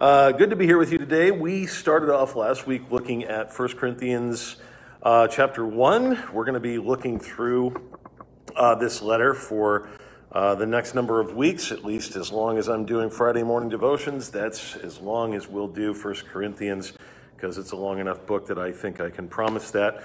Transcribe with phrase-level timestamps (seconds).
[0.00, 1.30] Uh, good to be here with you today.
[1.30, 4.56] We started off last week looking at 1 Corinthians
[5.02, 6.32] uh, chapter 1.
[6.32, 7.74] We're going to be looking through
[8.56, 9.90] uh, this letter for
[10.32, 13.68] uh, the next number of weeks, at least as long as I'm doing Friday morning
[13.68, 14.30] devotions.
[14.30, 16.94] That's as long as we'll do 1 Corinthians
[17.36, 20.02] because it's a long enough book that I think I can promise that.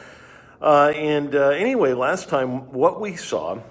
[0.61, 3.61] Uh, and uh, anyway, last time, what we saw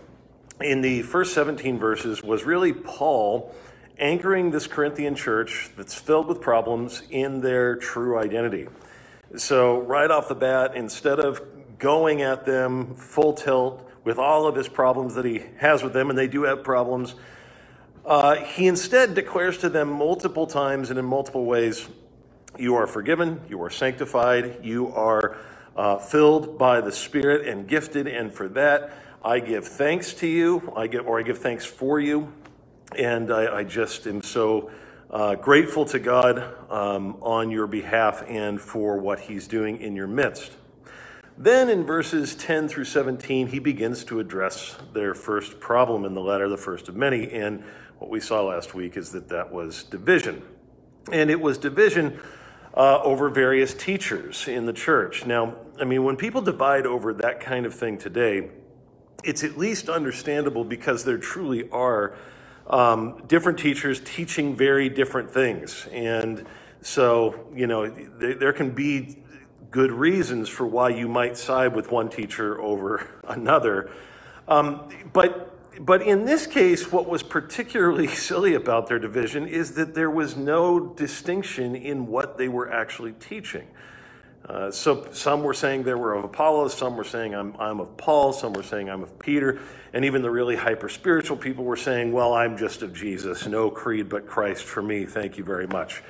[0.62, 3.54] in the first 17 verses was really Paul
[3.98, 8.68] anchoring this Corinthian church that's filled with problems in their true identity.
[9.36, 11.42] So, right off the bat, instead of
[11.78, 16.10] going at them full tilt with all of his problems that he has with them,
[16.10, 17.14] and they do have problems,
[18.04, 21.88] uh, he instead declares to them multiple times and in multiple ways
[22.58, 25.36] you are forgiven, you are sanctified, you are
[25.74, 28.92] uh, filled by the Spirit and gifted, and for that
[29.24, 32.32] I give thanks to you, I give, or I give thanks for you.
[32.96, 34.70] And I, I just am so
[35.10, 36.38] uh, grateful to God
[36.70, 40.52] um, on your behalf and for what He's doing in your midst.
[41.36, 46.20] Then in verses 10 through 17, he begins to address their first problem in the
[46.20, 47.28] letter, the first of many.
[47.32, 47.64] And
[47.98, 50.42] what we saw last week is that that was division.
[51.10, 52.20] And it was division
[52.76, 55.26] uh, over various teachers in the church.
[55.26, 58.50] Now, I mean, when people divide over that kind of thing today,
[59.24, 62.16] it's at least understandable because there truly are
[62.68, 65.86] um, different teachers teaching very different things.
[65.92, 66.46] And
[66.80, 69.18] so, you know, there, there can be
[69.70, 73.90] good reasons for why you might side with one teacher over another.
[74.48, 79.94] Um, but but in this case, what was particularly silly about their division is that
[79.94, 83.66] there was no distinction in what they were actually teaching.
[84.48, 87.96] Uh, so some were saying they were of Apollos, some were saying I'm, I'm of
[87.96, 89.60] Paul, some were saying I'm of Peter,
[89.94, 93.70] and even the really hyper spiritual people were saying, well, I'm just of Jesus, no
[93.70, 96.02] creed but Christ for me, thank you very much.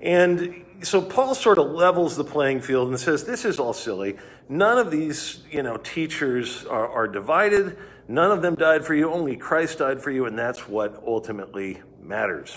[0.00, 4.16] And so Paul sort of levels the playing field and says, this is all silly.
[4.48, 7.76] None of these, you know, teachers are, are divided.
[8.06, 9.12] None of them died for you.
[9.12, 10.26] Only Christ died for you.
[10.26, 12.56] And that's what ultimately matters.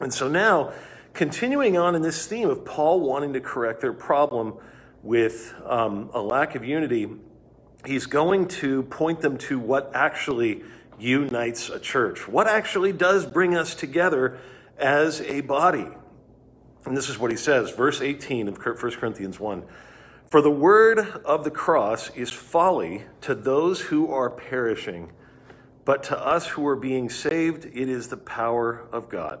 [0.00, 0.72] And so now
[1.14, 4.54] continuing on in this theme of Paul wanting to correct their problem
[5.02, 7.08] with um, a lack of unity,
[7.84, 10.62] he's going to point them to what actually
[10.98, 14.38] unites a church, what actually does bring us together
[14.78, 15.88] as a body.
[16.84, 19.64] And this is what he says, verse 18 of 1 Corinthians 1.
[20.30, 25.12] For the word of the cross is folly to those who are perishing,
[25.84, 29.40] but to us who are being saved, it is the power of God.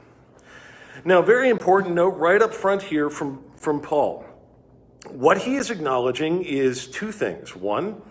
[1.03, 4.23] Now, very important note right up front here from, from Paul.
[5.09, 7.55] What he is acknowledging is two things.
[7.55, 8.01] One,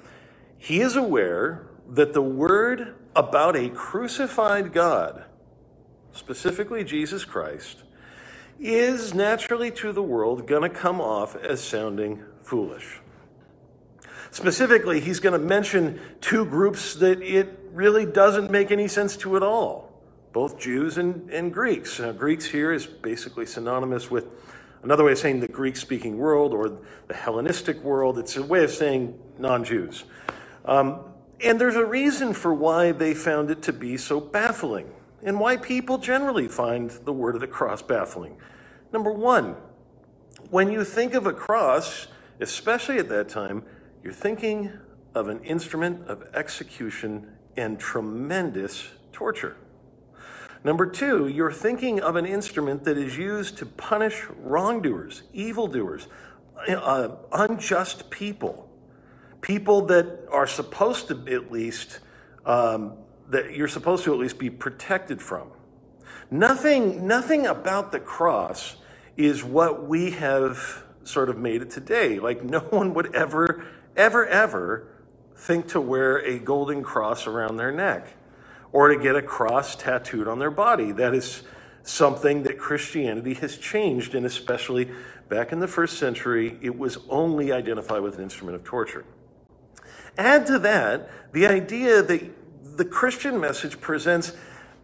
[0.58, 5.24] he is aware that the word about a crucified God,
[6.12, 7.84] specifically Jesus Christ,
[8.58, 13.00] is naturally to the world going to come off as sounding foolish.
[14.32, 19.36] Specifically, he's going to mention two groups that it really doesn't make any sense to
[19.36, 19.89] at all
[20.32, 21.98] both Jews and, and Greeks.
[21.98, 24.26] Now, Greeks here is basically synonymous with
[24.82, 28.18] another way of saying the Greek speaking world or the Hellenistic world.
[28.18, 30.04] It's a way of saying non Jews.
[30.64, 31.00] Um,
[31.42, 34.92] and there's a reason for why they found it to be so baffling
[35.22, 38.36] and why people generally find the word of the cross baffling.
[38.92, 39.56] Number one,
[40.50, 42.08] when you think of a cross,
[42.40, 43.64] especially at that time,
[44.02, 44.72] you're thinking
[45.14, 47.26] of an instrument of execution
[47.56, 49.56] and tremendous torture.
[50.62, 56.06] Number two, you're thinking of an instrument that is used to punish wrongdoers, evildoers,
[56.68, 58.68] uh, unjust people,
[59.40, 62.00] people that are supposed to at least,
[62.44, 62.92] um,
[63.30, 65.50] that you're supposed to at least be protected from.
[66.30, 68.76] Nothing, nothing about the cross
[69.16, 72.18] is what we have sort of made it today.
[72.18, 73.64] Like no one would ever,
[73.96, 74.88] ever, ever
[75.34, 78.14] think to wear a golden cross around their neck
[78.72, 80.92] or to get a cross tattooed on their body.
[80.92, 81.42] That is
[81.82, 84.90] something that Christianity has changed, and especially
[85.28, 89.04] back in the first century, it was only identified with an instrument of torture.
[90.18, 94.32] Add to that the idea that the Christian message presents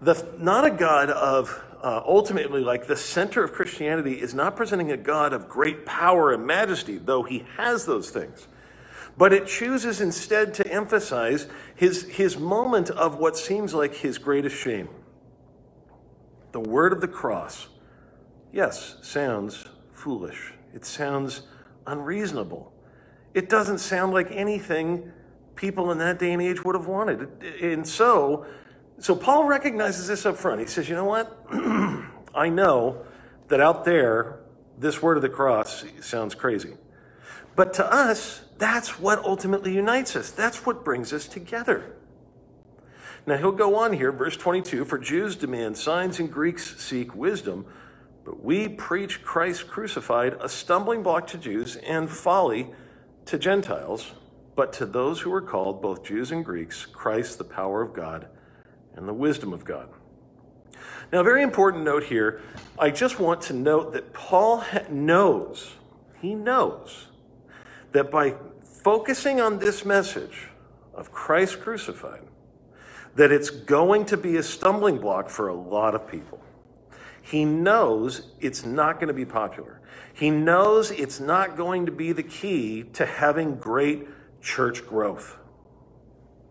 [0.01, 4.91] the, not a God of uh, ultimately, like the center of Christianity is not presenting
[4.91, 8.49] a God of great power and majesty, though he has those things.
[9.19, 14.57] But it chooses instead to emphasize his, his moment of what seems like his greatest
[14.57, 14.89] shame.
[16.53, 17.69] The word of the cross,
[18.53, 20.53] yes, sounds foolish.
[20.75, 21.43] It sounds
[21.87, 22.73] unreasonable.
[23.33, 25.13] It doesn't sound like anything
[25.57, 27.43] people in that day and age would have wanted.
[27.63, 28.47] And so,
[28.99, 30.61] so Paul recognizes this up front.
[30.61, 31.47] He says, you know what?
[32.35, 33.05] I know
[33.49, 34.41] that out there,
[34.79, 36.75] this word of the cross sounds crazy.
[37.55, 40.31] But to us, that's what ultimately unites us.
[40.31, 41.93] That's what brings us together.
[43.27, 47.67] Now he'll go on here, verse 22 For Jews demand signs and Greeks seek wisdom,
[48.25, 52.69] but we preach Christ crucified, a stumbling block to Jews and folly
[53.27, 54.13] to Gentiles.
[54.55, 58.29] But to those who are called, both Jews and Greeks, Christ, the power of God
[58.95, 59.91] and the wisdom of God.
[61.13, 62.41] Now, very important note here.
[62.79, 65.75] I just want to note that Paul knows,
[66.21, 67.09] he knows,
[67.93, 68.35] that by
[68.83, 70.49] focusing on this message
[70.95, 72.23] of Christ crucified,
[73.17, 76.41] that it's going to be a stumbling block for a lot of people.
[77.23, 79.81] He knows it's not going to be popular.
[80.15, 84.07] He knows it's not going to be the key to having great
[84.41, 85.37] church growth.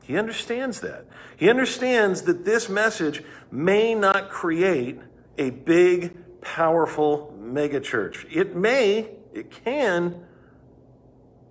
[0.04, 1.06] He understands that.
[1.38, 5.00] He understands that this message may not create
[5.38, 8.26] a big, powerful megachurch.
[8.32, 10.26] It may, it can,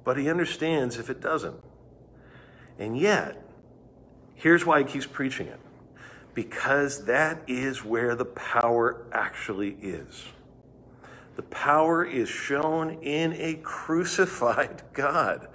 [0.04, 1.62] but he understands if it doesn't.
[2.78, 3.42] And yet,
[4.34, 5.60] here's why he keeps preaching it
[6.34, 10.24] because that is where the power actually is.
[11.36, 15.48] The power is shown in a crucified God.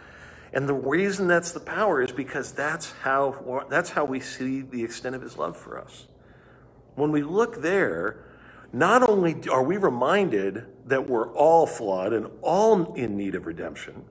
[0.51, 4.83] And the reason that's the power is because that's how, that's how we see the
[4.83, 6.07] extent of his love for us.
[6.95, 8.25] When we look there,
[8.73, 14.05] not only are we reminded that we're all flawed and all in need of redemption,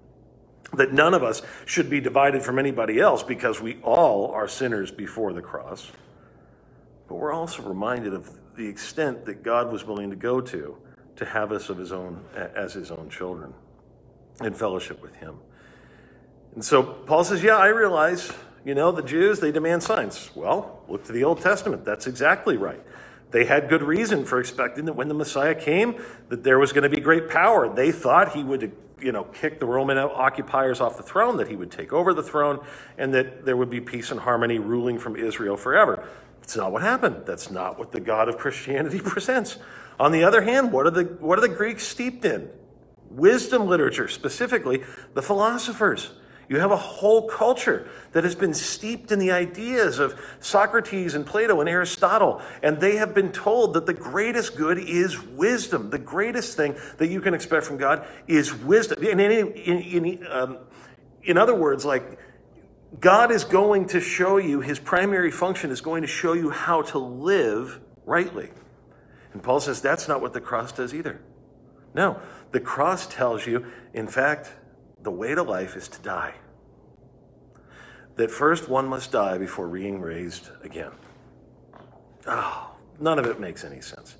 [0.74, 4.90] that none of us should be divided from anybody else because we all are sinners
[4.90, 5.90] before the cross,
[7.08, 10.76] but we're also reminded of the extent that God was willing to go to
[11.16, 13.54] to have us of his own as his own children
[14.42, 15.38] in fellowship with him.
[16.54, 18.32] And so Paul says, Yeah, I realize,
[18.64, 20.30] you know, the Jews, they demand signs.
[20.34, 21.84] Well, look to the Old Testament.
[21.84, 22.82] That's exactly right.
[23.30, 26.88] They had good reason for expecting that when the Messiah came, that there was going
[26.88, 27.72] to be great power.
[27.72, 31.56] They thought he would, you know, kick the Roman occupiers off the throne, that he
[31.56, 32.60] would take over the throne,
[32.96, 36.08] and that there would be peace and harmony ruling from Israel forever.
[36.42, 37.24] It's not what happened.
[37.26, 39.58] That's not what the God of Christianity presents.
[40.00, 42.48] On the other hand, what are the what are the Greeks steeped in?
[43.10, 44.82] Wisdom literature, specifically
[45.14, 46.10] the philosophers.
[46.48, 51.26] You have a whole culture that has been steeped in the ideas of Socrates and
[51.26, 55.90] Plato and Aristotle, and they have been told that the greatest good is wisdom.
[55.90, 59.04] The greatest thing that you can expect from God is wisdom.
[59.04, 60.58] In, in, in, um,
[61.22, 62.18] in other words, like
[62.98, 66.80] God is going to show you, his primary function is going to show you how
[66.82, 68.48] to live rightly.
[69.34, 71.20] And Paul says that's not what the cross does either.
[71.94, 72.20] No,
[72.52, 74.54] the cross tells you, in fact,
[75.02, 76.34] the way to life is to die.
[78.16, 80.90] That first one must die before being raised again.
[82.26, 84.16] Oh, none of it makes any sense.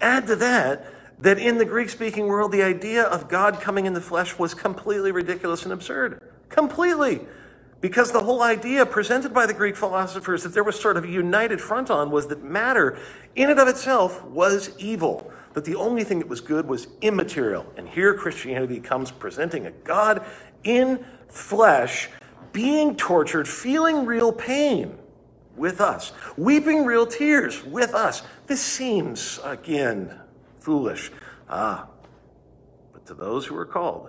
[0.00, 0.86] Add to that,
[1.18, 4.54] that in the Greek speaking world, the idea of God coming in the flesh was
[4.54, 6.22] completely ridiculous and absurd.
[6.48, 7.20] Completely.
[7.82, 11.08] Because the whole idea presented by the Greek philosophers that there was sort of a
[11.08, 12.96] united front on was that matter,
[13.34, 17.66] in and of itself, was evil that the only thing that was good was immaterial.
[17.76, 20.24] And here Christianity comes presenting a God
[20.62, 22.08] in flesh,
[22.52, 24.96] being tortured, feeling real pain
[25.56, 28.22] with us, weeping real tears with us.
[28.46, 30.20] This seems, again,
[30.60, 31.10] foolish.
[31.50, 31.88] Ah,
[32.92, 34.08] but to those who are called,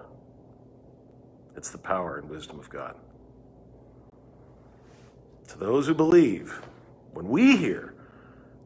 [1.57, 2.95] it's the power and wisdom of God.
[5.49, 6.61] To those who believe,
[7.13, 7.93] when we hear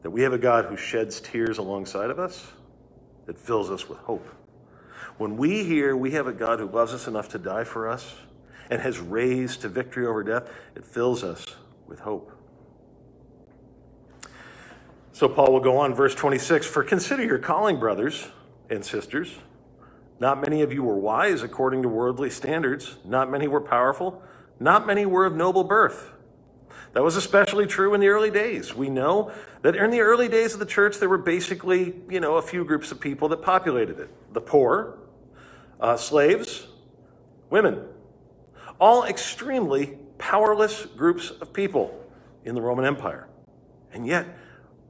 [0.02, 2.52] that we have a God who sheds tears alongside of us,
[3.26, 4.26] that fills us with hope.
[5.18, 8.14] When we hear we have a God who loves us enough to die for us
[8.70, 11.56] and has raised to victory over death, it fills us
[11.86, 12.32] with hope.
[15.12, 18.28] So Paul will go on, verse 26 For consider your calling, brothers
[18.70, 19.34] and sisters.
[20.20, 24.22] Not many of you were wise according to worldly standards, not many were powerful,
[24.58, 26.12] not many were of noble birth.
[26.92, 28.74] That was especially true in the early days.
[28.74, 29.30] We know
[29.62, 32.64] that in the early days of the church, there were basically, you know, a few
[32.64, 34.98] groups of people that populated it the poor,
[35.80, 36.66] uh, slaves,
[37.50, 37.84] women,
[38.80, 42.04] all extremely powerless groups of people
[42.44, 43.28] in the Roman Empire.
[43.92, 44.26] And yet,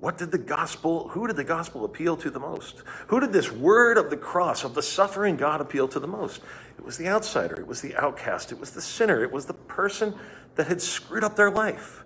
[0.00, 2.84] What did the gospel, who did the gospel appeal to the most?
[3.08, 6.40] Who did this word of the cross, of the suffering God appeal to the most?
[6.78, 9.54] It was the outsider, it was the outcast, it was the sinner, it was the
[9.54, 10.14] person
[10.58, 12.04] that had screwed up their life.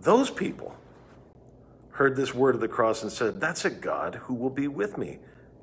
[0.00, 0.74] Those people
[1.90, 4.96] heard this word of the cross and said, That's a God who will be with
[4.96, 5.18] me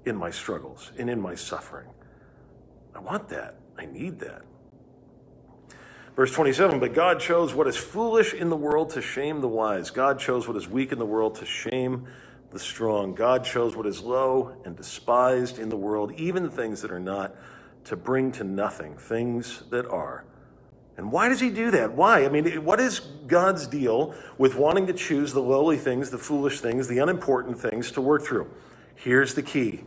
[0.05, 1.87] in my struggles and in my suffering.
[2.95, 3.55] I want that.
[3.75, 4.43] I need that.
[6.15, 9.89] Verse 27 But God chose what is foolish in the world to shame the wise.
[9.89, 12.05] God chose what is weak in the world to shame
[12.51, 13.15] the strong.
[13.15, 17.35] God chose what is low and despised in the world, even things that are not,
[17.85, 20.23] to bring to nothing things that are.
[20.97, 21.93] And why does he do that?
[21.93, 22.23] Why?
[22.23, 26.61] I mean, what is God's deal with wanting to choose the lowly things, the foolish
[26.61, 28.51] things, the unimportant things to work through?
[28.95, 29.85] Here's the key.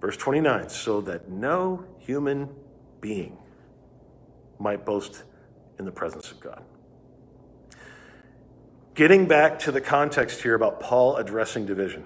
[0.00, 2.50] Verse 29 so that no human
[3.00, 3.38] being
[4.58, 5.24] might boast
[5.78, 6.62] in the presence of God.
[8.94, 12.04] Getting back to the context here about Paul addressing division.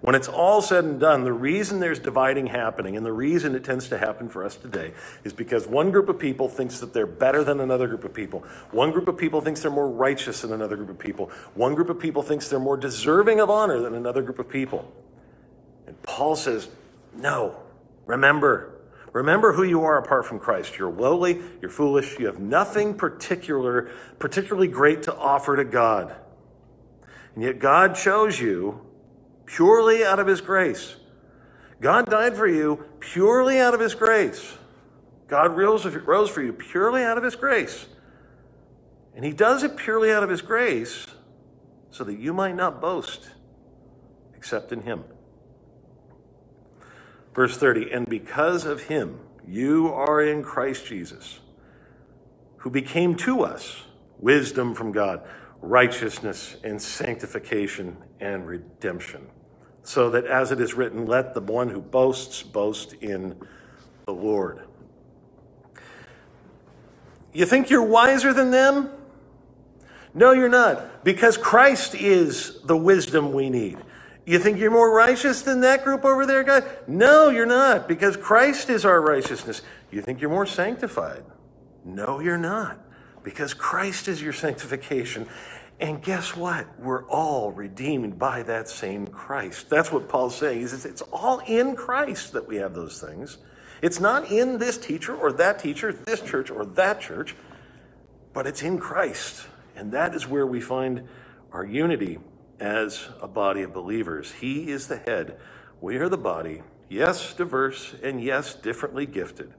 [0.00, 3.64] When it's all said and done, the reason there's dividing happening and the reason it
[3.64, 4.92] tends to happen for us today
[5.24, 8.44] is because one group of people thinks that they're better than another group of people.
[8.70, 11.32] One group of people thinks they're more righteous than another group of people.
[11.54, 14.92] One group of people thinks they're more deserving of honor than another group of people.
[15.86, 16.68] And Paul says,
[17.16, 17.56] no,
[18.06, 18.74] remember,
[19.12, 20.78] Remember who you are apart from Christ.
[20.78, 26.14] You're lowly, you're foolish, you have nothing particular, particularly great to offer to God.
[27.34, 28.86] And yet God chose you
[29.48, 30.96] purely out of his grace.
[31.80, 34.56] God died for you purely out of his grace.
[35.26, 37.86] God rose, for you purely out of his grace.
[39.14, 41.06] And he does it purely out of his grace
[41.90, 43.30] so that you might not boast
[44.36, 45.04] except in him.
[47.34, 51.40] Verse 30, and because of him, you are in Christ Jesus,
[52.58, 53.82] who became to us
[54.18, 55.22] wisdom from God,
[55.60, 59.26] righteousness and sanctification and redemption.
[59.82, 63.36] So that as it is written, let the one who boasts boast in
[64.06, 64.66] the Lord.
[67.32, 68.90] You think you're wiser than them?
[70.14, 73.78] No, you're not, because Christ is the wisdom we need.
[74.26, 76.64] You think you're more righteous than that group over there, God?
[76.86, 79.62] No, you're not, because Christ is our righteousness.
[79.90, 81.24] You think you're more sanctified?
[81.84, 82.78] No, you're not,
[83.28, 85.28] because Christ is your sanctification.
[85.78, 86.66] And guess what?
[86.80, 89.68] We're all redeemed by that same Christ.
[89.68, 90.62] That's what Paul's saying.
[90.62, 93.36] Is it's all in Christ that we have those things.
[93.82, 97.36] It's not in this teacher or that teacher, this church or that church,
[98.32, 99.46] but it's in Christ.
[99.76, 101.06] And that is where we find
[101.52, 102.20] our unity
[102.58, 104.32] as a body of believers.
[104.32, 105.38] He is the head.
[105.82, 109.52] We are the body, yes, diverse, and yes, differently gifted,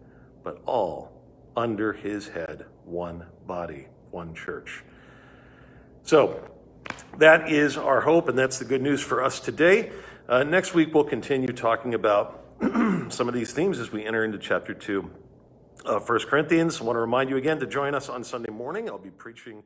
[0.43, 1.18] but all
[1.59, 4.81] under his head, one body, one church.
[6.03, 6.49] So
[7.17, 9.91] that is our hope, and that's the good news for us today.
[10.29, 12.45] Uh, next week, we'll continue talking about
[13.09, 15.11] some of these themes as we enter into chapter 2
[15.83, 16.79] of 1 Corinthians.
[16.79, 18.89] I want to remind you again to join us on Sunday morning.
[18.89, 19.63] I'll be preaching.